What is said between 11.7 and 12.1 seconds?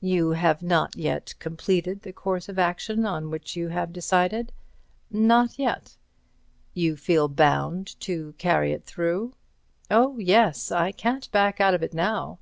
of it